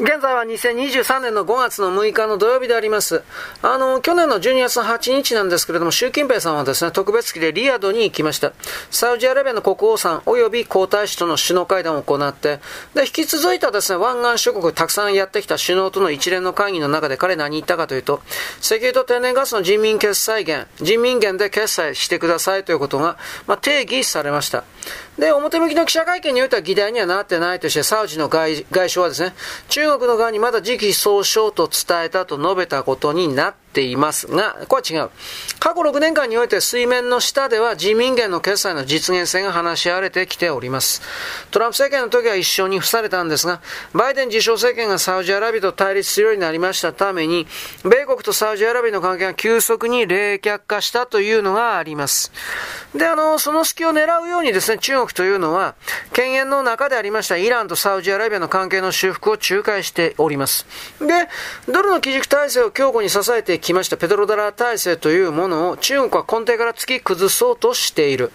[0.00, 3.22] 現在は2023年の5月の6日の土曜日であります。
[3.60, 8.54] あの、去年の12月8日なんですけれども、習近平さんはですね、特別機でリヤドに行きました。
[8.90, 12.60] サウジアラビアの国王さん及び皇太子との首脳会談を行って、
[12.94, 18.22] で、引き続いたですね、湾岸諸国たくさんやってきた首脳との一連の会議の中で彼何言ったかというと、
[18.62, 24.64] 石油と天然ガスの人民決済源、人民元で決済してくださいということが、まあ、定義されました。
[25.18, 29.34] で、表向きの記者会見においては議題にはなってないとして、サウジの外外相はですね、
[29.68, 35.10] 中国の側にまだ時期尚早と伝えたと述べたことになってていますが、これは違う。
[35.58, 41.02] 過去6年間において水面の下では人民元の決済の実現性が話し合われてきております。
[41.50, 43.60] トランプ政権の時は一緒に付されたんですが、
[43.92, 47.46] バイデン自称政権がサウジアラビアと対立するようになりましたために、
[47.84, 52.32] 米国とサウジアラビアの関係が急速に冷却化したというのがあります。
[52.94, 55.74] で、あの、その隙を狙うようにですね、中国というのは、
[56.12, 60.66] 権限の中でありましたイランとサウジアラビアの関係の修復を仲介しております。
[60.98, 61.28] で、
[61.68, 68.32] ドルの基軸体制を強固に支えてきましたペトロダラー体制というものを中国は根底から突き崩そうとしている。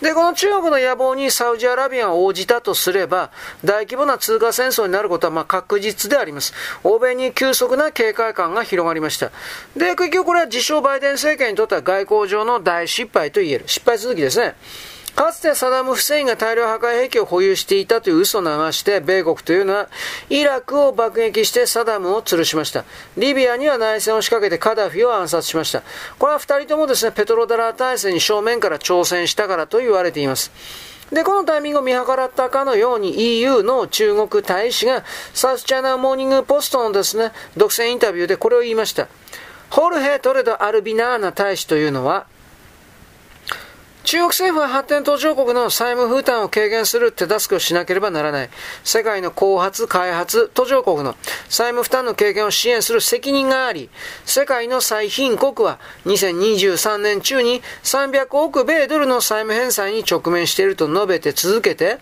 [0.00, 3.30] で、この中国の野望にサウジアラビアが応じたとすれば、
[3.64, 6.54] 大規模な通貨戦争になることはま確実であります。
[6.84, 9.30] 欧米に急速な警戒感が広がりました。
[9.76, 13.64] で、結局これは自称バイデン政権にとっては外交上の大失敗と言える。
[13.66, 14.54] 失敗続きですね。
[15.18, 19.88] かつてサダム・フセインが大量破壊兵器を保有していたという嘘を流して、米国というのは
[20.30, 22.84] イラクを爆撃してサダムを吊るしました。
[23.16, 25.82] リビアには内戦を仕掛けてカダフィを暗殺しました。
[26.20, 30.52] これは二人ともですね、ペトロダラー体制に正面から挑戦したからと言われています。
[31.10, 35.02] で、このタイミングを見計らったかのように EU の中国大使が
[35.34, 39.08] サスチャナモーニングポストのですね、独占インタビューでこれを言いました。
[39.70, 42.26] ホルヘ・トレド・アルビナーナ大使というのは、
[44.08, 48.48] 中国政府は発展途上国の債務負担を軽減する手助けをしなければならない。
[48.82, 51.14] 世界の後発、開発、途上国の
[51.50, 53.90] 債務負担の軽減を支援する責任があり、
[54.24, 61.98] 世界の最貧国は2023年中に300億米ドルの債務返済に直面していると述べて続けて、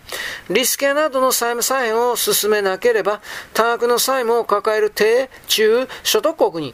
[0.49, 3.19] リスケなどの債務再編を進めなければ、
[3.53, 6.73] 多額の債務を抱える低、中、所得国に、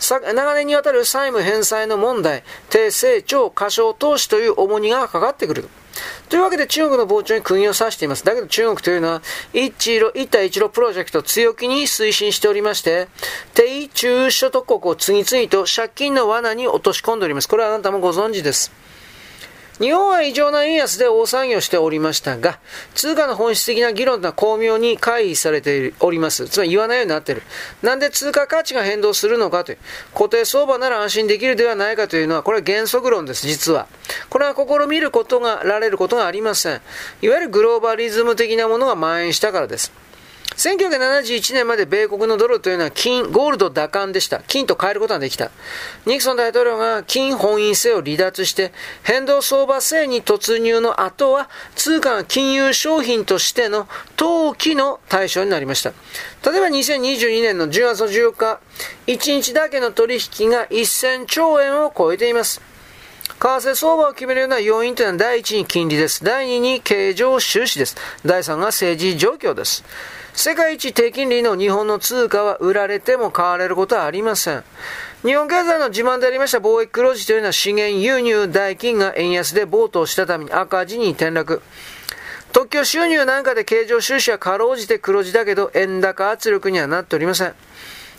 [0.00, 5.68] 長年にわたる債務返済の問題、低成長、過小投資という重荷がかかってくる。
[6.28, 8.24] というわけで中国の膨張に釘を刺しています。
[8.24, 9.22] だけど中国というのは
[9.52, 13.08] 一路、一帯一路プロジェクトを強気に推進しておりまして、
[13.54, 17.48] 低中所得国を次々と借金の罠に落とし込んでおります。
[17.48, 18.72] これはあなたもご存知です。
[19.80, 22.58] 日本は異常な円安で大騒ぎをしておりましたが、
[22.94, 26.50] 通貨の本質的な議論は巧妙に回避されております。
[26.50, 27.42] つまり言わないようになっている。
[27.80, 29.78] なんで通貨価値が変動するのかという。
[30.12, 33.86] 固定相場なら安心できるではないかというのは、これは原則論です、実は。
[34.28, 36.80] これは試みることが、られることがありません。
[37.22, 39.92] いわゆるグローバリズム的なものが蔓延したからです。
[40.60, 44.42] 1971年まで米国のドルというのは金、ゴールド打艦でした。
[44.46, 45.50] 金と変えることができた。
[46.04, 55.94] ニクソン大統領が金本位制を離脱して変動相場制に突入の後は通貨が金融商品としての投機の対象になりました。
[56.44, 58.60] 例えば2022年の10月10日、
[59.06, 62.60] 1日だけの取引が1000兆円を超えています。
[63.40, 66.22] 為替相場を決めるような要因というのは第1に金利です。
[66.22, 67.96] 第2に経常収支です。
[68.26, 69.82] 第3が政治状況です。
[70.40, 74.64] 世界一低金利の日本の通貨は売られても買われることはありません。
[75.22, 81.60] 日本経済の自慢でありました貿易黒字というのは資源輸入代金が円安で暴騰したために赤字に転落。
[82.52, 87.54] 特許収入なんかで経常収支はかろうじて黒字だけど円高圧力にはなっておりません。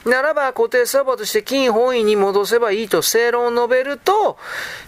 [0.06, 4.38] ならば固定相場として金本位に戻せばいいと正論を述べると、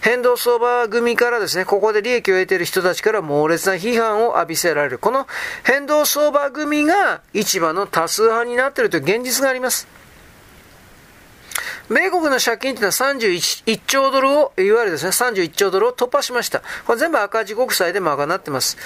[0.02, 4.98] 変動相場組からですね、ここで利益を得ている人たちから猛烈な批判を浴びせられる。
[4.98, 5.28] この
[5.64, 9.88] 変動相場組が市場の多数派になっているという現実があります。
[11.90, 16.62] 米国の借金というのは31兆ドルを、いわゆるですね、31兆ドルを突破しました。
[16.86, 18.78] これ全部赤字国債で賄ってます。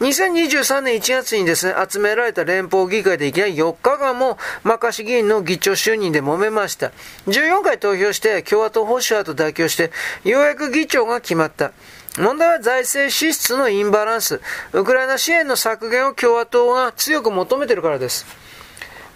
[0.00, 6.92] 2023年1月にですね、集められた連邦議会でいきなり4日間もマカシ議員の議長就任で揉めました。
[7.26, 9.92] 14回投票して共和党保守派と妥協して、
[10.24, 11.72] ようやく議長が決まった。
[12.18, 14.40] 問題は財政支出のインバランス。
[14.72, 18.45] ウクライナ支援の削減を共和党が強く求めているからです。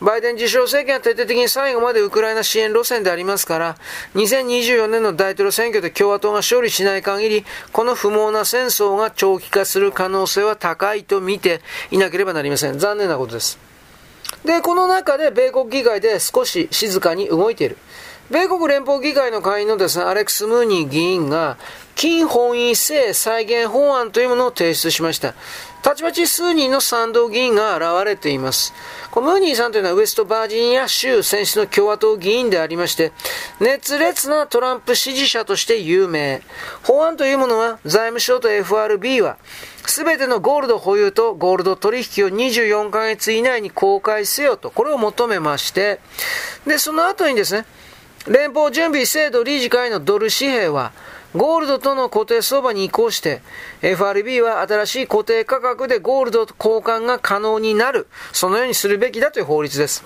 [0.01, 3.77] バイデン自称政権は徹底的に最後までウクライナ支援路線でありますから、
[4.15, 11.61] 2024年の大統領選挙で共和党が勝利しない限り、この不毛な戦争が長期化する可能性は高いと見て
[11.91, 12.79] いなければなりません。
[12.79, 13.59] 残念なことです。
[14.45, 17.77] で、この中で米国議会で少し静かに動いている。
[18.31, 21.57] 米国連邦議会の会員のですね、アレックス・ムーニー議員が、
[21.97, 25.35] 金本位制再現法案というものを提出しました。
[25.83, 28.73] たちまち数人の賛同議員が現れています。
[29.11, 33.11] このムーニーさんというのはウエストバージニア州選出の共和党議員でありまして、
[33.59, 36.41] 熱烈なトランプ支持者として有名。
[36.85, 39.39] 法案というものは財務省と FRB は、
[39.87, 45.99] すべてのゴールド保有とゴールド取引を24ヶ月以内に公開せよと、これを求めまして、
[46.65, 47.67] で、その後にですね、
[48.27, 50.93] 連邦準備制度理事会のドル紙幣は、
[51.35, 53.41] ゴールドとの固定相場に移行して、
[53.83, 58.09] FRB は新しい固定価格でゴールドと交換が可能になる。
[58.33, 60.05] そのようにするべきだという法律です。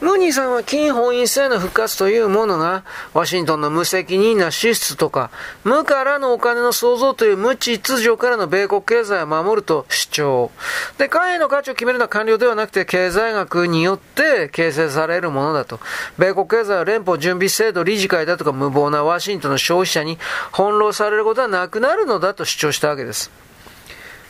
[0.00, 2.84] ムーニーさんは金本位制の復活というものが、
[3.14, 5.30] ワシントンの無責任な支出とか、
[5.64, 10.50] 無からのお金の創造という無秩序からの米国経済を守ると主張。
[10.98, 15.80] で、貨幣の価値を決めるのは官僚ではなくて、経済学によって形成されるものだと。
[16.18, 20.18] 米国経済は連邦準備制度理事会だとか無謀なワシントンの消費者に
[20.52, 23.30] 翻弄されることはなくなるのだと主張したわけです。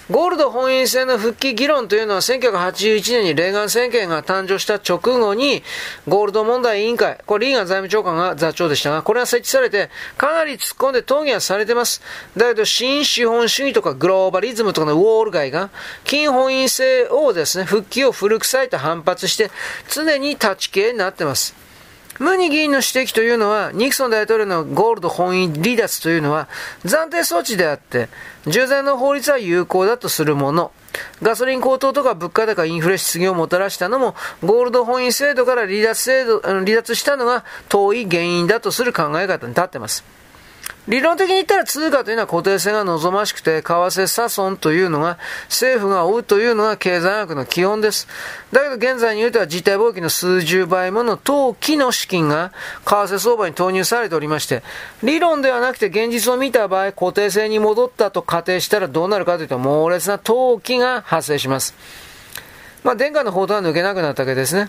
[0.08, 5.64] ゴールド本位制の復帰議論というのは1981年にレーガン政権が誕生した直後に
[6.06, 12.02] ゴールド問題委員会、これリーガン財務長官が座長でしたが、これが設置されてかなり突っ込んで討議はされてます。
[12.36, 15.70] だけど新資本主義とかグローバリズムとかのウォール街が
[16.04, 19.50] 金本位制をですね、復帰を古臭いと反発して
[19.88, 21.65] 常に立ち消えになってます。
[22.18, 26.48] ムニ議員の指摘というのは、ニクソン大統領のゴールド本位離脱というのは
[26.84, 28.08] 暫定措置であって、
[28.46, 30.72] 従前の法律は有効だとするもの。
[31.22, 40.15] ガソリン高騰とか物価高、インフレ失業をもたらしたのも、ゴールド本位制度から離脱制度、離脱したのが遠い原因だとする考え方に立っています。
[40.88, 45.18] 理論的に言ったら通貨というのは固定性が望ましくて、為替差損というのが、
[45.48, 48.06] 政府が追うというのが経済学の基本です。
[48.52, 52.52] だけど現在においては実体貿易の数十倍もの投機の資金が
[52.84, 54.62] 為替相場に投入されておりまして、
[55.02, 61.74] 理論ではなくて現実を見た場合、固定性に戻ったと仮定したらどうなるかというと、猛烈な投機が発生します。
[62.84, 64.68] まあ、殿下の報道は抜けなくなったわけですね。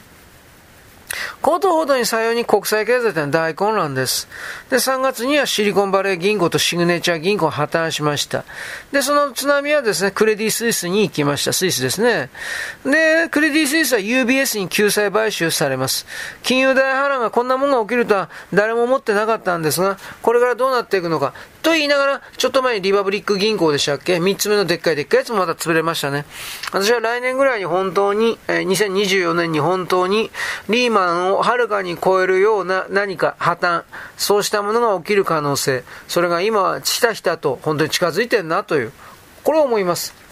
[1.41, 4.27] ことほどにさように国際経済というのは大混乱です。
[4.69, 8.43] で、3月にはシリコンバレー銀行とシグネチャー銀行破綻しました。
[8.91, 11.53] で、その津波はですね、クレディ・スイスに行きました。
[11.53, 12.29] スイスですね。
[12.83, 16.05] で、クレディ・スイスは UBS に救済買収されます。
[16.43, 21.33] 金融大波乱がこんなものが起きるとは誰も思ってなかったんですが、これからどうなっていくのか。
[21.67, 26.23] と言いながら、ちょっと前にリバブリック銀行でしたっけ ?3 つ目のでっかいでっかいやつもまた潰れましたね。
[26.71, 30.31] 私は来年ぐらいに本当に、え、2024年に本当に
[30.69, 33.83] リーマンをはるかに超えるような何か破綻、
[34.15, 38.93] そうしたものが起きる可能性、それが今、ひたひたと本当に近づいてるなという、
[39.43, 40.26] これを思います。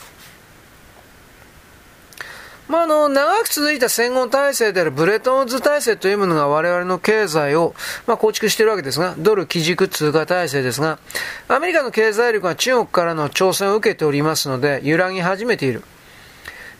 [2.75, 7.73] まあ、あの、長く続いた戦後体制であるブレトンウッズ体制というものが我々の経済を、
[8.05, 10.99] まあ、構築しているわけですが、ドル基軸通貨体制ですが、
[11.47, 15.83] アメリカの経済力が中国からの挑戦を受けておりますので、揺らぎ始めている。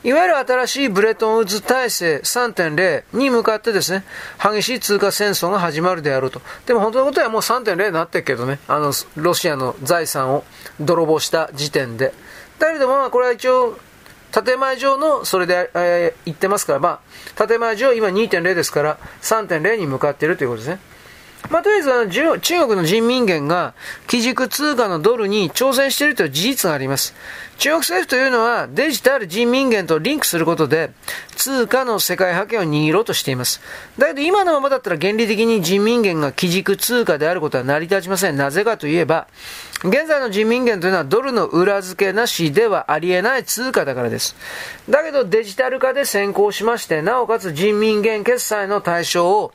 [0.04, 4.04] いわゆる新しいブレトンウッズ体制3.0に向かってですね、
[4.38, 6.42] 激しい通貨戦争が始まるであろうと。
[6.66, 10.44] でも本当のことはもう3.0になってるけどね、あの、ロシアの財産を
[10.82, 12.14] 泥棒した時点で。
[12.60, 13.80] だけどまあこれは一応、
[14.32, 17.02] 建前上のそれで、えー、言ってますから、ま
[17.38, 20.80] あ、建前上今2.0ですから3.0に向かっているということですね。
[21.50, 23.76] まあ、とりあえずあの中国の人民元が
[24.08, 27.14] 基軸通貨のドルに挑戦しているという事実があります。
[27.58, 30.92] 中国政府というのはデジタル人民元とリンクすることで
[31.36, 33.62] 通貨の世界覇権を握ろうとしています。
[33.98, 38.38] だけど今のままだったら原理的に人民元が基軸通貨であることは成り立ちません。
[38.38, 39.28] なぜかといえば、
[39.84, 44.36] 現在の人民元というのはドルの裏付けなしではありえない通貨だからです。
[44.90, 49.54] だけどデジタル化で先行しまして、なおかつ人民元決済の対象を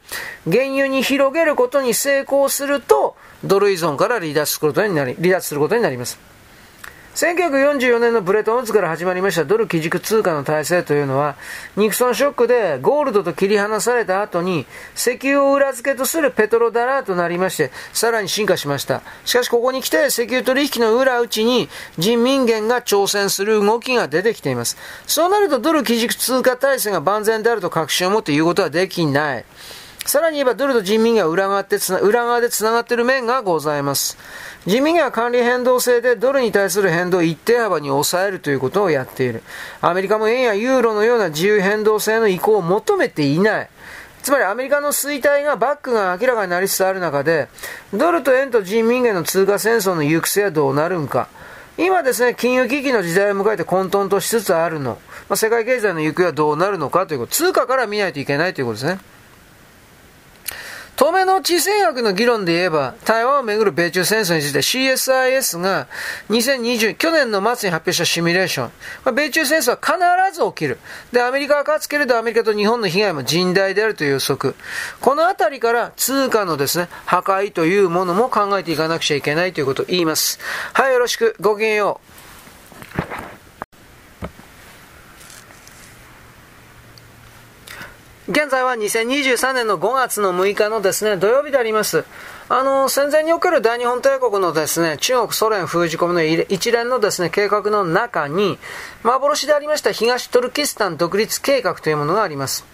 [0.50, 6.29] 原油に広げることに成功すると、ドル依存から離脱することになり、離脱することになります。
[7.14, 11.36] 1944年のブレトンウッズから始まりましたドル基軸通貨の体制というのは、
[11.76, 14.64] ニクソンショックでゴールドと切り離された後に、
[14.94, 19.02] 石油を裏付けとするペトロダラーとなりまして、さらに進化しました。
[19.24, 24.76] しかしここに来て石油取引の裏打ちに人民元が挑戦する動きが出てきています。
[25.06, 29.44] そうなるとドル基軸通貨体制が万全であると確信を持って言うことはできない。
[30.06, 34.16] さらに言えばドルと人民元は裏側で裏側で繋がっている面がございます。
[34.66, 39.42] 人民元は管理変動制でドルに対する変動を一定幅に抑えるということをやっている。
[39.80, 43.68] アメリカも円やユーロのような自由変動制の移行を求めていない。
[44.22, 47.48] つまりアメリカの衰退がバックが明らかになりつつある中で、
[47.94, 51.28] ドルと円と人民元の通貨戦争の行く末はどうなるんか。
[51.78, 54.98] 今ですね、金融危機の時代を迎えて混沌としつつあるの。
[55.28, 57.32] まあ、世界経済の行方はどうなるのかということ。
[57.32, 58.98] 通貨から見ないといけないということですね。
[61.00, 65.88] 当面の地政学の議論で言えば、台湾をめぐる米中戦争について CSIS が
[66.28, 68.72] 2020、去年の末に発表したシミュレーション
[69.06, 69.12] ま。
[69.12, 69.78] 米中戦争は
[70.28, 70.78] 必ず起きる。
[71.10, 74.54] で、アメリカは勝つけれどアメリカと日本の被害も甚大であるという予測。
[75.00, 80.38] このあたりから通貨のですね、破壊というものも考えていかなくちゃいけないということを言います。
[80.74, 81.34] はい、よろしく。
[81.40, 82.19] ごきげんよう。
[88.30, 92.04] 現在は2023年の5月の6日のですね、土曜日であります。
[92.48, 98.60] あの、戦前における大日本帝国のですね、中国、ソ連封じ込みの一連のですね、計画の中に、
[99.02, 102.64] 幻でありました東トルキスタン独立計画というものがあります。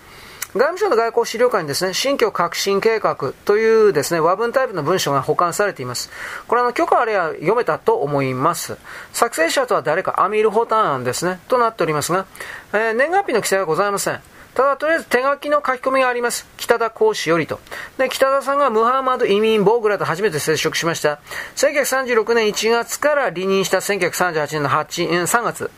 [0.53, 6.11] 外務省の外交資料館にですね、新疆革新計画というですね、和文タイプの文書が保管されています。
[6.49, 8.77] これは許可あれば読めたと思います。
[9.15, 12.27] 作成者とは誰か、アミール・ホターンですね、となっておりますが、
[12.75, 14.21] えー、年月日の記載はございません。
[14.57, 16.49] ただ、とりあえず手書きの書き込みがあります。
[16.57, 17.61] 北田講師よりと。
[17.99, 21.21] で、北田さんがムハンマド・移民・ボーグラと初めて接触しました。
[21.57, 25.71] 1936年1月から離任した1938年の8 3月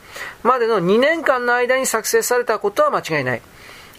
[0.45, 3.43] までの2年間の間に作成されたことは間違いない。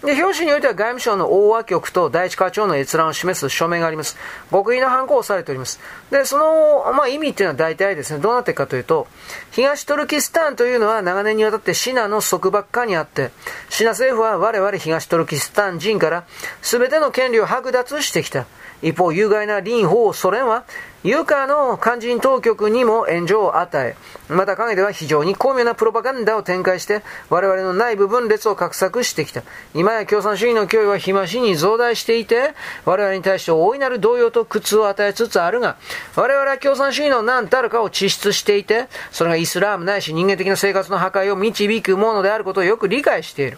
[0.03, 4.17] で、表紙においては外務省の大和局と第一課長の閲覧を示す署名があります。
[4.49, 5.79] 極意の犯行をされております。
[6.09, 9.07] で、その、まあ、意味っていうのは大体ですね、どうなっていくかというと、
[9.51, 13.31] 東トルキスタンというのは長年にわたってシナの束縛下にあって、
[13.69, 16.23] シナ政府は我々東トルキスタン人から
[16.61, 18.45] 全ての権利を剥奪してきた。
[18.81, 20.63] 一方、有害な林法ソ連は
[21.03, 23.95] ユカの肝心当局にも援助を与え、
[24.33, 29.43] また陰では非常に巧妙なプロパガンダを展開して、我々の内部分裂を画策してきた。
[29.73, 35.77] 今や共産主義の脅威は日増しに増大していて、我々に対して大いなる動揺と苦痛を与えつつあるが、
[36.17, 43.57] 我々は共産主義の何たるかを地質していて、それがイスラームないし人間的な生活の破壊を導くものであることをよく理解している。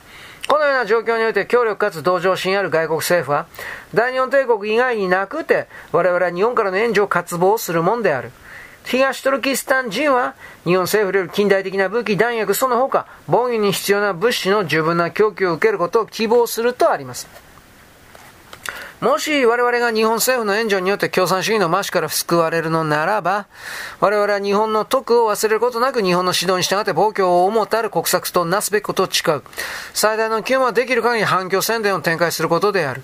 [0.51, 3.47] このような状況において協力かつ同情心ある外国政府は、
[3.93, 8.31] 大日本帝国以外になくて、我々は日本からの援助を渇望するもんである。
[8.83, 17.29] 東トルキスタン人は、日本政府による近代的な武器、弾薬、その他、防御に必要な物資の十分な供給を受けることを希望するとあります。
[19.01, 23.47] もし我々が日本政府の援助によって共産主義のマシから救われるのならば、
[23.99, 29.43] 我々は日本の徳を忘れることなく日本の指導に従って暴挙を思たる国策となすべきことを誓う。
[29.95, 33.01] 最大の機運はできる限り反共宣伝を展開することである。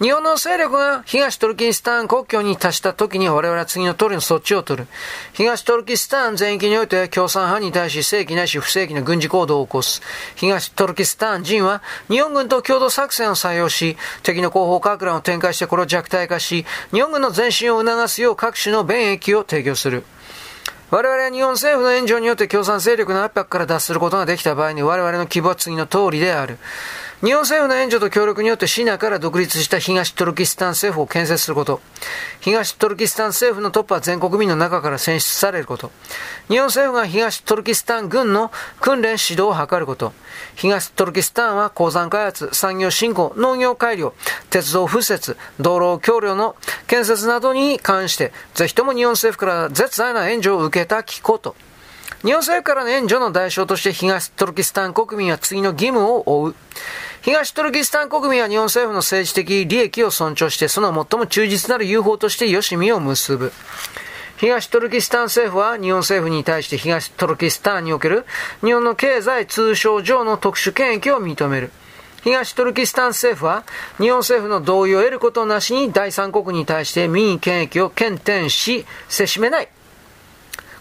[0.00, 4.88] 日本の勢力が東トルキスタン国境に達した時に我々は次の通りの措置を取る。
[5.32, 10.00] 東トルキスタン全域において共産派に対し正規ないし不正規な軍事行動を起こす。
[10.36, 20.04] 東トルキスタン人は日本軍と共同作戦を採用し、敵の後方核乱を展開してこれを弱体化し、日本軍の前進を促すよう各種の便益を提供する。
[20.92, 26.56] 我々は日本政府の援助によって共産勢力の圧迫から脱することができた場合に我々の希望は次の通りである。
[27.20, 31.80] 日本政府の援助と協力によってシナから独立した東トルキスタン政府を建設すること。
[32.38, 35.90] 東トルキスタン政府のトップは全国民の中から選出されること。
[36.46, 40.12] 日本政府が東トルキスタン軍の訓練指導を図ること。
[40.54, 44.14] 東トルキスタンは鉱山開発、産業振興、農業改良、
[44.50, 46.54] 鉄道敷設、道路橋梁の
[46.86, 51.56] 建設などに関して、ぜひとも日本政府から絶大な援助を受けた機構と。
[52.22, 56.54] 日本政府からの援助の代償として東トルキスタン国民は次の義務を負う。
[57.22, 63.52] 東トルキスタン国民は日本政府の政治的利益を尊重して、その最も忠実なる友好としてよしみを結ぶ。
[64.36, 68.24] 東トルキスタン政府は日本政府に対して東トルキスタンにおける
[68.60, 71.72] 日本の経済通商上の特殊権益を認める。
[72.22, 73.64] 東トルキスタン政府は
[73.98, 79.68] 日本政府の同意を得ることなしに第三国に対して民意権益を検点し、せしめない。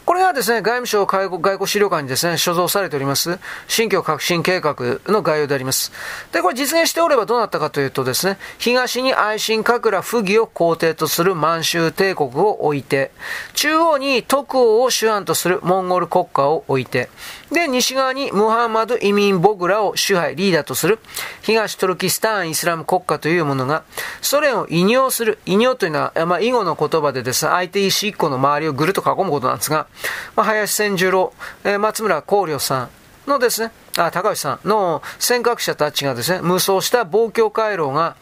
[0.07, 5.91] これがですね、外務省外交資料館にですね、所蔵されております、新疆革新計画の概要であります。
[6.31, 13.11] で、これ実現しておればどうなったかというとですね、東に愛新覚羅不義を皇帝とする満州帝国を置いて、
[13.53, 17.09] 中央に徳王を主案とするモンゴル国家を置いて、
[17.51, 20.99] で、西側にムハンマド・移民・ボグラを支配、リーダーとする。
[21.41, 23.83] 東トルキスタン・イスラム国家というものが、
[24.21, 27.45] ソ連を異尿する、異尿というのは、まあ、囲碁の言葉でです。
[27.45, 29.87] ね、相手石1個の周りをぐるっと囲むことなんですが、
[30.35, 32.89] まあ、林千十郎、えー、松村光良さん
[33.29, 38.15] のですね、あ、高橋さんの尖閣者たちがですね、無双した防共回廊が、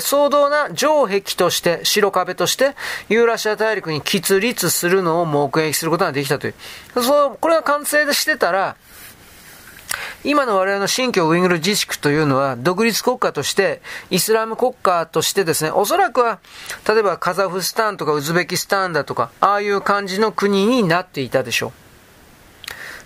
[0.00, 2.76] 壮大な城壁として、白壁として、
[3.08, 6.54] ユーラシア大陸に喫立するのを目撃することができたという。
[7.02, 8.76] そう、これが完成してたら、
[10.24, 16.38] 今の我々の新疆ウイグル自治区というのは、独立国家として、イスラム国家としてですね、おそらくは、
[16.88, 21.83] 例えばカザフスタンとかウズベキスタンだとか、ああいう感じの国になっていたでしょう。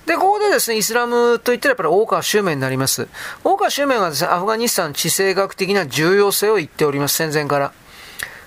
[0.09, 3.09] で、ここでですね、イスラムといったらやっぱり大川修明になります。
[3.45, 7.73] 大川修明はですね、アフガニスタン地政学的な重要性を言っております、戦前から。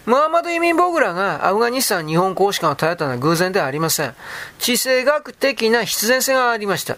[0.08, 4.16] ムハンマド・イミン・ボグラがアフガニスタン日本公使館を頼ったのは偶然ではありません。
[4.58, 6.98] 地政学的な必然性がありました。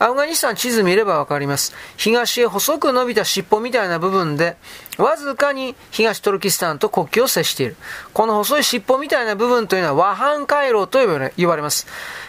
[0.00, 1.76] アフガニスタン地図見ればわかります。
[1.96, 4.56] 東へ細く伸びた尻尾みたいな部分で、
[4.98, 7.76] わずかに東トルキスタンと国境を接している。
[8.14, 10.98] この細い尻尾みたいな部分というのは和反回廊と
[11.36, 11.86] 言われます。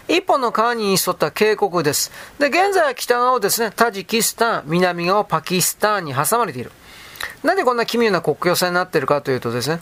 [0.07, 2.11] 一本の川に沿った渓谷です。
[2.37, 6.71] で、現在は北側をですね、タジキスタン、南側をパキスタンに挟まれている。
[7.43, 9.79] なんでこんな奇妙な国境線になっているかというとですね、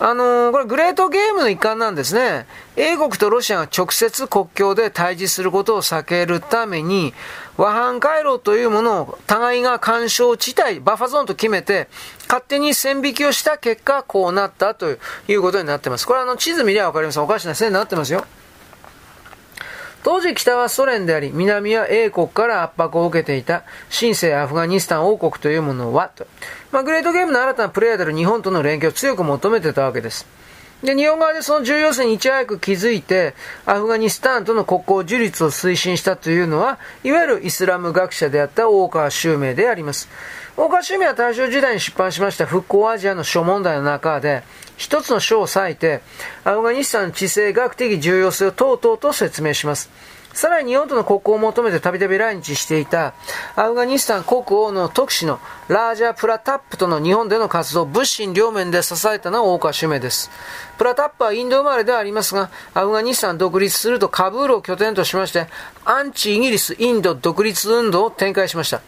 [0.00, 2.46] あのー、これグレートゲームの一環なんですね。
[2.76, 7.14] 英国とロシアが直接国境で対峙することを避けるために、
[7.56, 11.88] 和反回路というものを互いが干渉地帯、バッファゾーンと決めて、
[12.28, 14.96] 勝手に線引きをした結果、こうなったと
[15.28, 16.06] いうことになってます。
[16.08, 17.20] これあの地図見りゃわかります。
[17.20, 18.26] おかしな線になってますよ。
[20.04, 26.26] 当時北はソ連であり、南は英国から圧迫を受けていた新生アフガニスタン王国というものは、と
[26.72, 30.26] まあ、グレートゲームの新たなプレイヤーである日本との連携を強く求めてたわけです。
[30.82, 33.34] で、日本側でその重要性にいち早く気づいて、
[33.64, 40.10] アフガニスタンとの国交樹立を推進したというのは、いわゆるイスラム学者であった大川修明であります。
[40.58, 44.42] 大川修明は大正時代に出版しました復興アジアの諸問題の中で、
[44.76, 46.00] 一つの章を割いて、
[46.44, 49.90] アフガニスタンの地政学的重要性をとうと説明します。
[50.34, 53.14] さらに日本との国交を求めてたびたび来日していた
[53.54, 55.38] アフガニスタン国王の特使の
[55.68, 60.32] ラージャ・プラタップとの日本での活動、物心両面で支えたのは大川主名です。
[60.76, 65.46] プラタップはインド生まれではありますが、アフガニスタン独立するとカブールを拠点としまして、
[65.84, 68.82] アンチイギリス・インド独立運動を展開しました。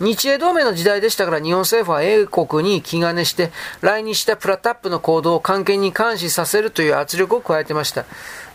[0.00, 3.50] 日英同盟の時代でしたから日本政府は英国に気兼ねして
[3.82, 8.06] 来日したプラタップの行動を関係に監視させるという圧力を加えてました。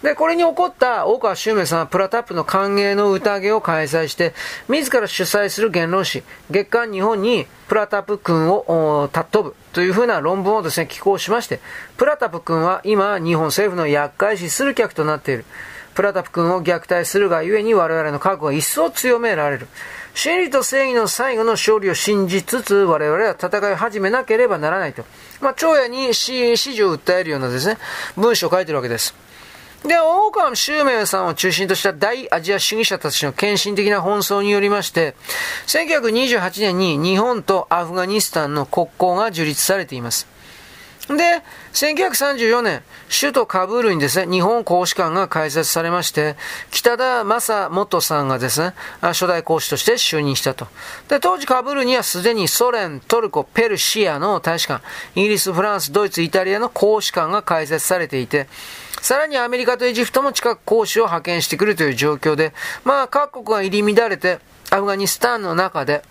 [0.01, 4.33] で、これに起こった大川修明さんはプラタップの歓迎の宴を開催して
[4.67, 11.59] 自ら主催する言論誌月刊日本にプラタップ君を尊ぶというふうな論文をですね、寄稿しまして
[11.97, 15.45] プラタップ君は今日本政府の厄介視する客となっている。
[15.93, 19.67] プラタップ君を虐待するがゆえに我々の覚悟が一層強められる。
[20.15, 25.03] 真理と正義の最後の勝利を信じつつ、我々は戦い始めなければならないと。
[25.41, 27.77] まあ、長夜に支持を訴えるようなですね、
[28.15, 29.13] 文章を書いてるわけです。
[29.83, 35.15] で、大川周明さんを中心とした大アジア主義者たちの献身的な紛争によりまして、
[35.67, 40.27] 1928年に日本とアフガニスタンの国交が樹立されています。
[41.09, 41.43] で、
[41.75, 46.37] 1934年、首都カブールにですね、日本公使館が開設されまして、
[46.71, 50.67] 北田正元さんがですね、初代公使として就任したと。
[51.09, 54.85] で、当時カブールにはすでにソ連、トルコ、ペルシアの大使館、
[55.15, 58.47] イギリス、フランス、ドイツ、イタリアの公使館が開設されていて、
[59.01, 62.53] さらにアメリカとエジプトも近く公使を派遣してくるという状況で、
[62.85, 66.03] まあ各国が入り乱れて、アフガニスタンの中で、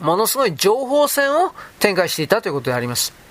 [0.00, 3.25] ものすごい情報戦を展開していたということであります。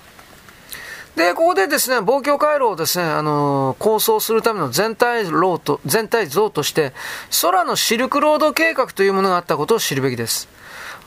[1.16, 6.92] で、ここでですね、望郷回路をですね、あのー、構想するための全体像と、全体像として、
[7.40, 10.46] 空のシルクロード計画というものがあったことを知るべきです。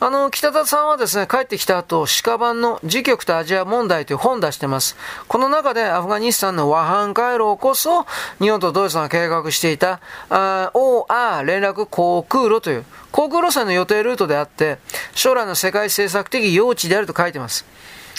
[0.00, 4.96] あの、北田さんはですね、帰ってきた後、鹿版の自局とアジア問題という本を出してます。
[5.28, 8.04] この中でアフガニスタンの和反回路こそ、
[8.40, 14.78] 日本とドイツが計画していた、OR 連絡航空路という航空路線の予定ルートであって、
[15.14, 17.64] 将来の世界政策的用地であると書いてます。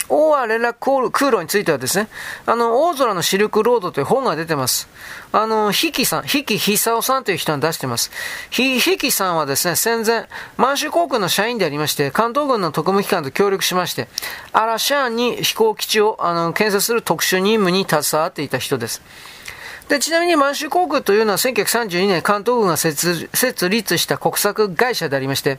[0.08, 2.08] 大和連絡空路についてはですね、
[2.46, 4.88] あの、大空のシルクロードという本が出てます。
[5.32, 8.10] あの、ヒキさん、ヒキ久夫さんという人が出してます。
[8.50, 14.08] ヒヒキさんはですね、戦前、満州航空の社員でありまして、関東軍の特務機関と協力しまして、
[14.52, 19.02] アラシャーンに飛行基地をあの建設する特殊任務に携わっていた人です。
[19.88, 25.58] で、ちなみに満州航空というのは1932年関東軍が設立した国策会社でありまして、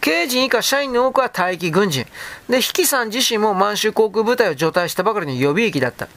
[0.00, 2.06] 経営陣以下社員の多くは待機軍人。
[2.48, 6.08] で、引きさん自身も満州航空部隊を除隊したばかりの予備役だった。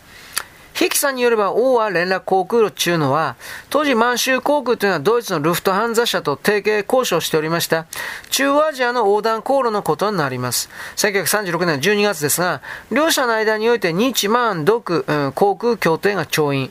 [0.75, 3.37] ヒキさんによれば、王は連絡航空路っていうのは、
[3.69, 7.85] 当時満州航空というのはドイツのルフトハンザ社と提携交渉しておりました、
[8.29, 10.69] 中央アジアの横断航路のことになります。
[10.97, 16.69] 1936年12月ですが、両者の間において日満独、うん、航空協定が調印。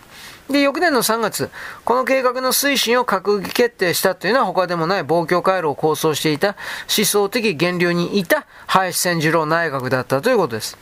[0.50, 1.50] で、翌年の3月、
[1.84, 6.56] この計画の推進を閣議決定したというのは他でもない望郷回路を構想していた
[6.96, 10.76] 思想的源流にいた林千次郎内閣だったということです。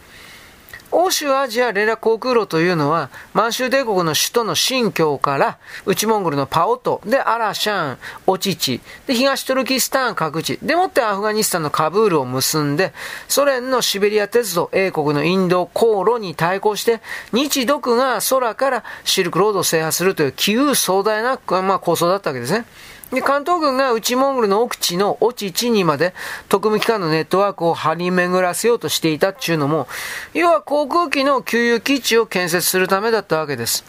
[0.93, 12.93] 欧州アジア連絡航空路というのは、満州帝国の首都の新疆から、内モンゴルのパオト、で、アラシャン、オチチ、で、東トルキスタン各地、でもってアフガニスタンのカブールを結んで、
[13.27, 17.01] ソ連のシベリア鉄道、英国のインド航路に対抗して、
[17.33, 22.67] 日独が空からシルクロードを制覇するという、急壮大な、まあ、構想だったわけですね。
[23.13, 26.15] で、関東軍が内モンゴルの奥地の落ち地にまで
[26.49, 29.87] 特務機関のネットワークを張り巡らせようとしていたっていうのも、
[30.33, 33.85] 要は航空機の給油基地を建設するためだったわけです。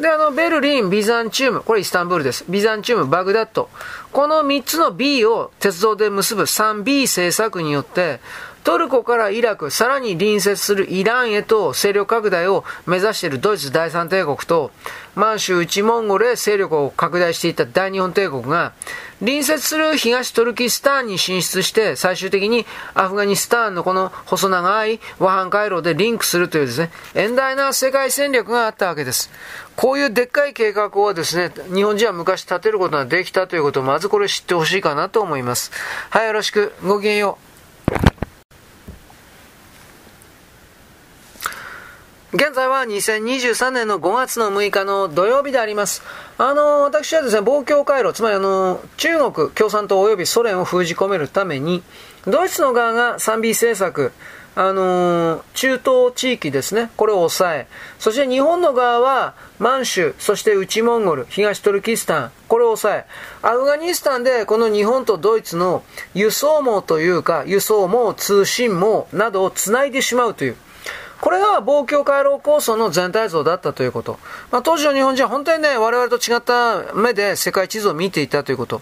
[0.00, 2.46] で、あの、ベルリン、ビザンチウム、これイスタンブールです。
[2.48, 3.68] ビザンチウム、バグダッド。
[4.12, 8.20] この3つの B を鉄道で結ぶ 3B 政策によって、
[8.62, 14.70] トルコからイラク、さらに隣接するイランへと勢力拡大を目指しているドイツ第三帝国と、
[15.14, 18.72] 満州内モンゴルへ勢力を拡大していた大日本帝国が、
[19.18, 29.30] 隣接する東トルキスタンに進出して、最終的にアフガニスタンのこの細長い和反回路でリンクするというですね、遠大な世界戦略があったわけです。
[29.76, 35.70] こういうでっかい計画をですね、日本人は昔立てることができたということをまずこれ知ってほしいかなと思います。
[36.10, 36.74] はい、よろしく。
[36.84, 37.49] ごきげんよう。
[42.32, 46.00] 現在は2023年の5月の6日の土曜日であります。
[46.38, 51.82] あの、私はですね、防共回路、つまりあの、中国共産党及びソ連を封じ込めるために、
[52.28, 54.12] ドイツの側が 3B 政策、
[54.54, 57.66] あの中東地域ですね、これを抑え、
[57.98, 63.06] そして日本の側は満州、そして内モンゴル、東トルキスタン、これを抑え、
[63.42, 65.82] アフガニスタンでこの日本とドイツの
[66.14, 70.56] 輸送網というか、輸送網、通信網などをつないでしまうという、
[71.20, 74.18] これが防共回廊構想の全体像だったということ。
[74.50, 78.80] まあ、当時の日本人は本当にね、我々と違った目で世界地図を見ていたということ。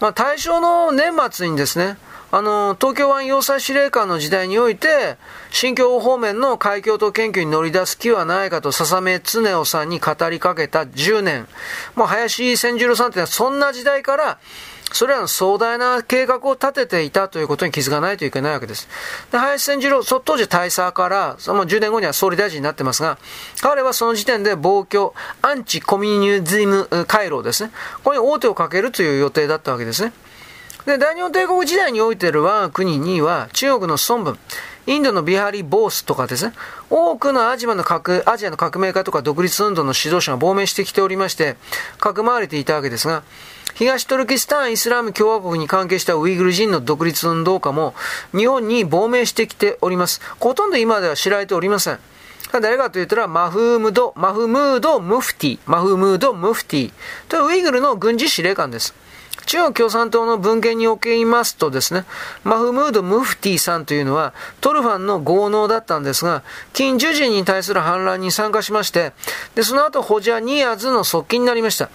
[0.00, 1.96] まあ、大正の年末にですね、
[2.34, 5.18] あの、東京湾要塞司令官の時代において、
[5.50, 11.46] 新疆方面の海峡と研究に乗り出す気はないかと笹目恒夫さんに語りかけた10年。
[11.94, 14.38] もう林千十郎さんってのはそんな時代から、
[14.92, 18.88] それらの壮大な計画を立てていたということに気づかないといけないわけです。
[19.30, 23.18] で林千次郎、当時大佐から、その10年後には総理大臣になってますが、
[23.60, 25.10] 彼はその時点で暴挙、
[25.42, 27.70] アンチコミュニズム回廊ですね。
[28.04, 30.12] これに王手をかけるという予定だったわけですね。
[30.86, 34.38] で、大日本帝国時代においている我が国には、中国の孫文、
[34.86, 36.52] インドのビハリ・ボースとかですね、
[36.90, 41.56] 多くのアジアの革アジアの革命家とか独立運動の指導者が亡命してきておりまして、
[41.98, 43.22] かくまわれていたわけですが、
[43.82, 47.94] 東トルキスタンイスラム共和国に関係したウイグル人の独立運動家も
[48.30, 50.20] 日本に亡命してきております。
[50.38, 51.98] ほとんど今では知られておりません。
[52.52, 56.92] 誰かと言ったら、マフームド、マフムード・ムフティ、マフムード・ムフティ
[57.28, 58.94] というウイグルの軍事司令官です。
[59.46, 62.04] 中国共産党の文献におけますとですね、
[62.44, 69.12] マフムード・ムフティさんというのはトルファンの豪農だったんですが、金樹人に対する反乱に参加しまして、
[69.54, 71.90] で、その後ホジャニアズの側近になりました。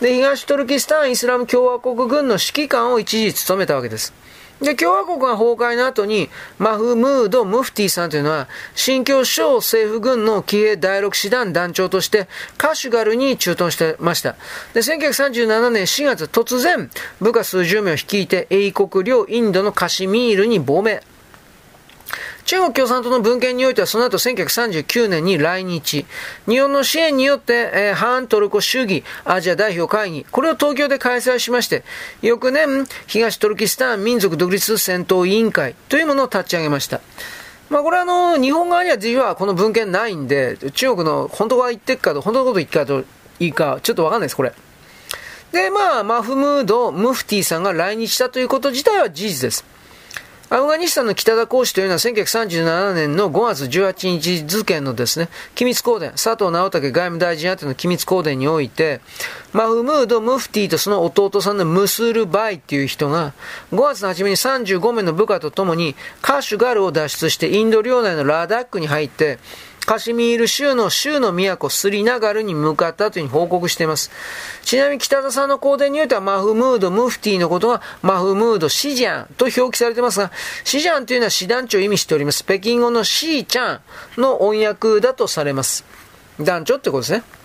[0.00, 4.12] で、東トルキスタンイスラム共和国軍の指揮官を一時務めたわけです。
[4.60, 14.36] で、共和国が崩壊の後に、マフムード・ムフティさんというのは、新疆省政府軍の騎兵第6師団団長として、カシュガルに駐屯してました。
[14.74, 21.02] で、1937年4月、突然、部下数十名を率いて、英国領インドのカシミールに亡命。
[22.50, 26.04] 中国共産党の文献においてはその後1939年に来日。
[26.48, 31.84] 日本の支援によって、えー、反トルコ主義アジア代表会議、これを東京で開催しまして、
[32.22, 37.00] 翌年、東トルキスタン民族独立戦闘委員会というものを立ち上げました。
[37.68, 43.04] まあこれはあの、日本側には実はこの文献ないんで、中国の本当は言ってるかと、本当のこと言っかと
[43.38, 44.52] いいか、ちょっとわかんないです、これ。
[45.52, 49.64] で、まあ、マフムード、ムフティさんが来日したということ自体は事実です。
[50.52, 59.00] アフガニスタンの北田講師というのは1937年の5月18日付のですね、機密公伝、佐藤直武外務大臣宛ての機密公伝において、
[59.52, 63.32] マフムード・ムフティとその弟さんのムスール・バイっていう人が、
[63.70, 69.38] 5月の初めに35名の部下と共にカシュガルを脱出してインド領内のラダックに入って、
[69.90, 74.12] カシミール州の州の都スリナガルに向かったというふうに報告しています。
[74.62, 80.30] ちなみに北田さんの公伝においてはマフムード、ムフティのことはマフムード、シジャンと表記されていますが、
[80.62, 82.44] シジャンというのは師団長を意味しております。
[82.44, 83.80] 北京語のシーちゃん
[84.16, 85.84] の音訳だとされます。
[86.38, 87.39] 団長ってことですね。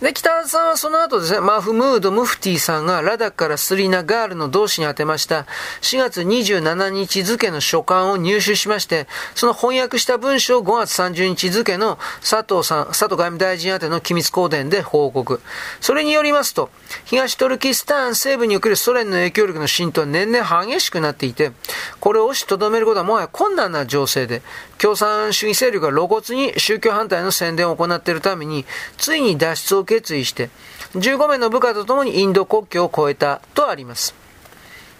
[0.00, 5.46] で、北田さんはその後ですね、マフムード・ムフティさんがラダからスリナガールの同志に宛てました
[5.82, 15.42] 4月27日付の書簡を入手しまして、その翻訳した文書を5月30日付の佐藤さん、佐藤外務大臣宛ての機密公伝で報告。
[15.82, 16.70] それによりますと、
[17.04, 21.52] 東トルキスタン西部におけるソ連の影響力の浸透は年々激しくなっていて、
[22.00, 24.40] これを押しとどめることはもはや困難な情勢で、
[24.78, 28.64] 共産主義勢力が露骨に宗教反対の宣伝を行っているために、
[28.96, 30.50] ついに脱出を決意して、
[30.94, 34.14] 15名の部下と共にインド国境を越えたとあります。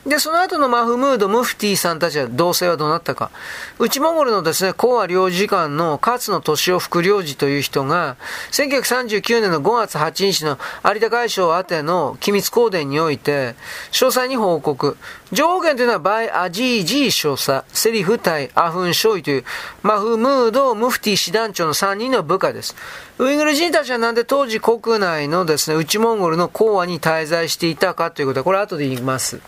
[0.06, 3.30] で、その後のマフムード、ムフティさんたちは同棲はどうなったか。
[3.78, 8.16] 内モンゴルのですね、講和領事館の勝野敏夫副領事という人が、
[8.50, 13.54] 1939年の5月8日の有田海将宛ての機密公電において、
[13.92, 14.96] 詳細に報告。
[15.32, 19.44] 上限というのは、バイ・アジージー少佐、セリフ対アフン・ショイという、
[19.82, 22.74] マフムード、ムフティ師団長の3人の部下です。
[23.18, 29.40] ウイグル人たちはなんで当時国内のですね、内モンゴルの厚和に滞在していたかということは、これ後で言います。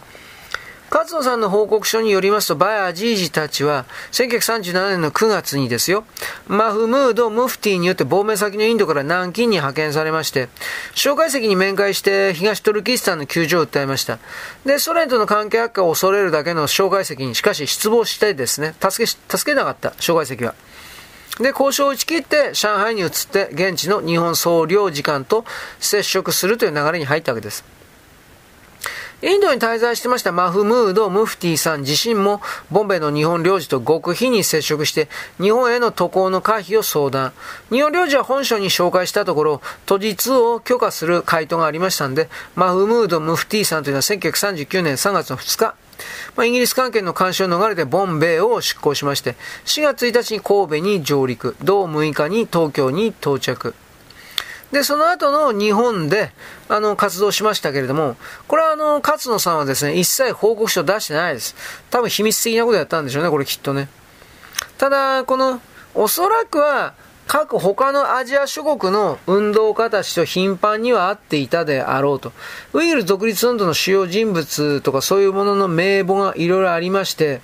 [0.92, 6.04] 勝野さんの報告書によりますと、バイアジージたちは、1937年の9月にですよ、
[6.48, 10.50] マフムード・ムフティによって亡命先のインドから南京に派遣されまして、
[10.94, 14.18] 蒋介石に面会して東トルキスタンの救助を訴えました。
[14.66, 20.54] で、ソ連との関係悪化を恐れるだけの蒋介石にしかし失望してですね、助け、助けなかった、蒋介石は。
[21.38, 25.46] で、交渉を打ち切って上海に移って現地の日本総領事館と
[25.80, 27.64] 接触するという流れに入ったわけです。
[29.24, 32.40] インドに滞在してましたマフムード・ムフティさん自身も、
[32.72, 35.08] ボンベイの日本領事と極秘に接触して、
[35.40, 37.32] 日本への渡航の可否を相談。
[37.70, 45.74] 日本領事は本書に紹介したところ、都実を許可する回答がありましたんで、マフムード・ムフティさんというのは1939年3月の2日、
[46.34, 53.72] まあ、イギリス関係の監視を逃れてボンベイを出港しまして、4月1日に神戸に上陸、同6日に東京に到着。
[54.72, 56.32] で、その後の日本で、
[56.68, 58.16] あの、活動しましたけれども、
[58.48, 61.54] これはあの、勝野さんはですね、一切報告書出してないです。
[61.90, 63.88] 多分秘密的なことやったんでしょうね、これきっとね。
[64.78, 65.60] ただ、この、
[65.94, 66.94] おそらくは、
[67.26, 72.32] 各他のアジア諸国の運動家たちと頻繁には会っていたであろうと。
[72.72, 77.40] ウイグル独立運動の主要人物とかそういうものの名簿がいろいろありまして、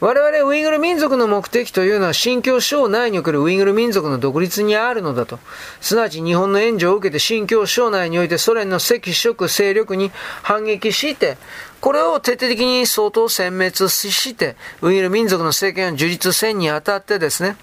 [0.00, 5.38] 我々ウイグル民族の目的というのは新疆省内におけるウイグル民族の独立にあるのだと。
[5.80, 10.10] すなわち日本の援助を受けて新疆省内においてソ連の赤色勢力に
[10.42, 11.38] 反撃して、
[11.80, 17.56] これを徹底的に相当殲滅して、ウイグル民族の政権を樹立せんにあたってですね、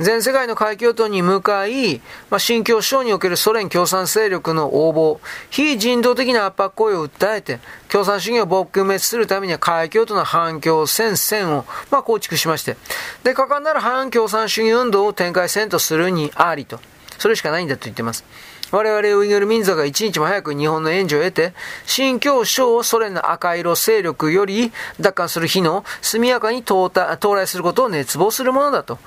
[0.00, 7.58] 全世界の海峡等に向かい、まあ、新疆省におけるソ連共産勢力の横暴、非人道的な圧迫行為を訴えて、
[7.88, 12.76] 共産主義を撲滅するためには海峡との反共戦線を、まあ、構築しまして、
[13.24, 16.80] で、果敢なる反共産主義運動を展開せんとするにありと。
[17.18, 18.24] それしかないんだと言ってます。
[18.70, 21.54] 我々ウイグル民族が一日も早く日本の援助を得て、
[21.86, 28.98] 新疆省をソ連の赤色勢力より奪還する日の速やかに到来することを熱望するものだと。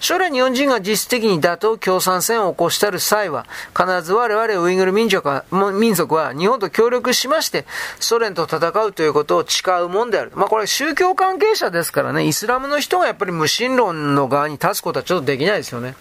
[0.00, 7.66] 将来日本人が実質的に打倒共産戦を起こしたる際は、必ず我々ウイグル民族は民族は日本と協力しまして、
[7.98, 10.32] ソ連と戦うということを誓うもんである。
[10.34, 15.94] まあこれ宗教関係者ですからね、イスラムの人がやっぱり無神論の側に立つことはちょっとできないですよね。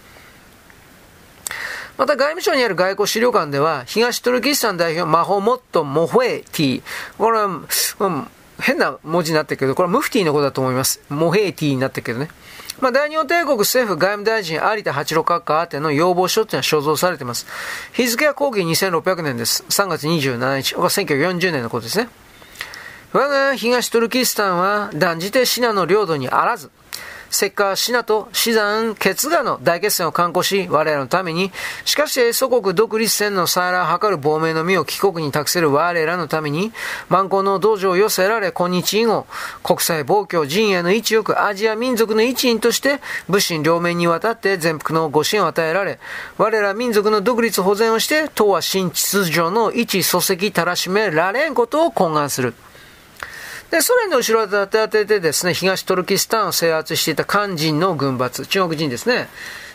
[2.00, 6.82] また外務省にある外交資料館では、東トルキスタン代表マホモット・モフェティ。
[7.18, 11.02] これは、うん、変な文字になってるけど、これはムフティのことだと思います。
[11.10, 12.30] モヘイティになってるけどね。
[12.80, 17.46] まあ、大日本帝国政府外務大臣有田八郎閣下宛ての要望書っていうのは所蔵されています。
[17.92, 19.66] 日付は後期2600年です。
[19.68, 20.76] 3月27日。
[20.76, 22.08] これは1940年のことですね。
[23.12, 26.72] 我が東トルキスタンは断じてシナの領土にあらず、
[27.32, 31.52] 石化シナと死山決河の大決戦を観光し、我らのために、
[31.86, 36.72] しかし祖国独立戦の再来を図る亡命の身を帰国に託せる我らのために、
[37.10, 39.28] 万行の道場を寄せられ、今日以後、
[39.64, 46.00] 国際暴挙陣営の一翼、アジア民族の一員として、武神両面にわたって全幅のご支援を与えられ、
[46.38, 52.54] 我ら民族の独立保全をして、東亜新秩序の一礎石たらしめられんことを懇願する。
[53.72, 59.28] で、ソ連の後ろを立て当ててですね、東トルキスタンを制圧していた漢人の軍閥、中国人ですね、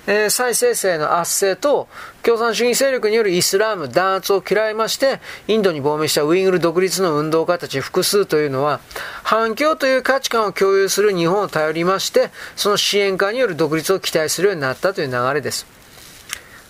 [0.07, 1.89] えー、再生成の圧政と
[2.23, 8.81] 共産主義勢力によるイスラーム弾圧を嫌いまして、インドに亡命したウイグル独立の運動家たち複数というのは、
[9.23, 15.84] 反共という価値観を共有する日本を頼りまして、その支援家による独立を期待するようになったという流れです。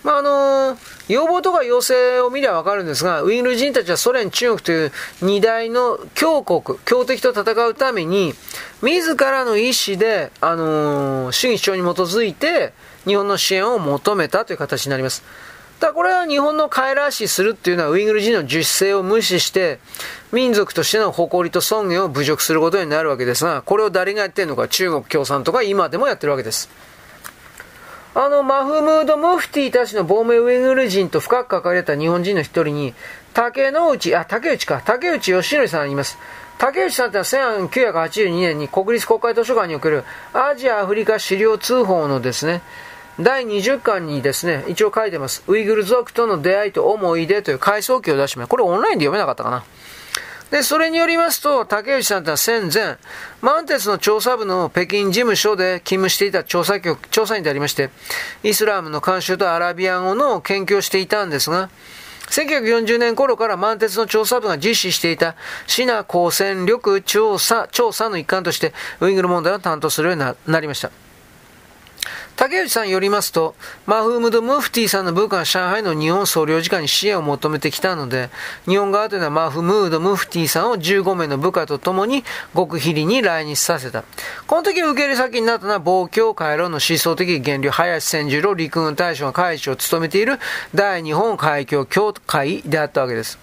[0.04, 0.76] まあ、あのー、
[1.08, 8.34] 要望とか要請を見ればわかるんですが、ウイグル人たちはソ連、中国という二大の強国、強敵と戦うために、
[8.82, 12.74] 自らの意思で、あのー、主義主張に基づいて、
[13.06, 15.24] 日本の支援を求めたという形になります。
[15.80, 19.80] だこれは日本の帰らしするっていうのはウイグル人の自主性を無視して、
[20.32, 26.68] 民族としての誇りと尊厳を侮辱することになるわけですが、これを誰がやってるのか、中国共産党が今でもやってるわけです。
[28.16, 32.94] あの、マフムード・ムフティたちの亡命ウイグル人と深く関われた日本人の一人に、
[33.32, 36.16] 竹之内、あ、竹内か、竹内義則さんがいます。
[36.56, 42.62] 竹内さんってのは1982年に国立国会図書館におけるアジア・アフリカ資料通報のですね、
[43.18, 45.42] 第20巻にですね、一応書いてます。
[45.48, 48.48] ウイグル族との出会いと思い出という回想記を出します。
[48.48, 49.64] これオンラインで読めなかったかな。
[50.54, 52.96] で、それによりますと、竹内さんとは戦前、
[53.42, 57.90] 満鉄の調査部の北京事務所で勤務していた調査局、調査員でありまして、
[58.44, 61.70] イスラムの慣習とアラビア語の研究をしていたんですが、
[62.30, 65.34] 1940年頃から満鉄の調査部が実施していた
[65.66, 71.03] シナ光線力調査、調査の一環としてウイグル問題を担当するようになりました。
[72.36, 73.54] 竹内さんによりますと、
[73.86, 78.28] マフームド・ムフティさんの部下が上海の日本総領事館に支援を求めてきたので、
[78.66, 84.02] 日本側というのはマフムード・ムフティさんを15名の部下と共に極秘裏に来日させた。
[84.48, 90.40] この時受け入れ先になったのは、防共回路の思想的源流、林千十郎陸軍大将が会長を務めている
[90.74, 93.38] 大日本海峡協会であったわけです。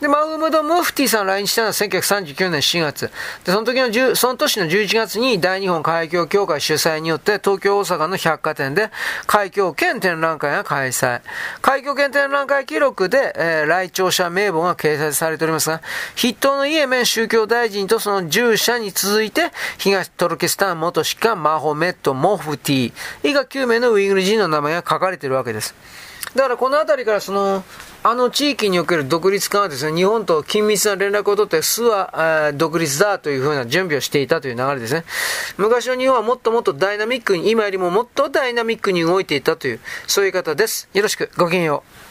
[0.00, 3.10] で、マウムド・ムフティさん来日したのは1939年4月。
[3.44, 8.90] で、その時の、その年の11月に大日本海峡協会主催によって東京大阪の百貨店で
[9.26, 11.20] 海峡兼展覧会が開催。
[11.62, 15.80] 海峡兼展覧会記録で、えー、来庁者名簿が掲載されておりますが、
[16.16, 25.74] 筆頭のイエメン宗教大臣とその従者に続いて、東トルケスタン元士官マホメット・モフティ以下9名のウイグル人の名前が書かれているわけです。
[26.34, 27.64] だからこの辺りからその、
[28.02, 35.04] あの地域における独立感はですね、日本と緊密な連絡を取って、巣は独立だというふうな準備をしていたという流れですね。
[35.56, 40.88] 昔の日本はもっともっとダイナミックに、今よりももっとダイナミックに動いていたという、そういう方です。
[40.92, 42.03] よろしく、ごきげんよう。